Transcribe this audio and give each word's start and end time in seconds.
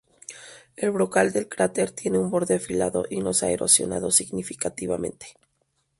El 0.77 0.89
brocal 0.89 1.31
del 1.31 1.47
cráter 1.47 1.91
tiene 1.91 2.17
un 2.17 2.31
borde 2.31 2.55
afilado 2.55 3.05
y 3.07 3.19
no 3.19 3.33
se 3.35 3.45
ha 3.45 3.51
erosionado 3.51 4.09
significativamente. 4.09 5.35